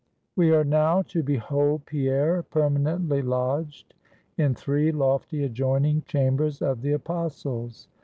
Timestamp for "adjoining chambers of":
5.43-6.81